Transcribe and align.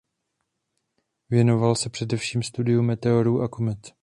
Věnoval 1.29 1.75
se 1.75 1.89
především 1.89 2.43
studiu 2.43 2.81
meteorů 2.81 3.41
a 3.41 3.47
komet. 3.47 3.93